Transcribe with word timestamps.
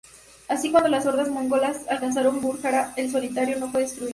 Así, 0.47 0.71
cuando 0.71 0.89
las 0.89 1.05
hordas 1.05 1.29
mongolas 1.29 1.81
alcanzaron 1.87 2.41
Bujará, 2.41 2.91
el 2.97 3.11
santuario 3.11 3.59
no 3.59 3.69
fue 3.69 3.81
destruido. 3.81 4.09